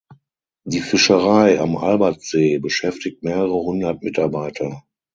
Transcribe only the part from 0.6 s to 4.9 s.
Die Fischerei am Albertsee beschäftigt mehrere hundert Mitarbeiter.